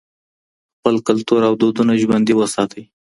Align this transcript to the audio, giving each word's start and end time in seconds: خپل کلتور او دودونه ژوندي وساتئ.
خپل 0.75 0.95
کلتور 1.07 1.41
او 1.47 1.53
دودونه 1.61 1.93
ژوندي 2.01 2.33
وساتئ. 2.35 2.83